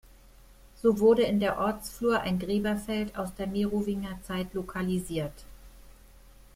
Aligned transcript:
So 0.81 0.97
wurde 0.97 1.21
in 1.25 1.39
der 1.39 1.59
Ortsflur 1.59 2.21
ein 2.21 2.39
Gräberfeld 2.39 3.15
aus 3.19 3.35
der 3.35 3.45
Merowingerzeit 3.45 4.51
lokalisiert. 4.55 5.45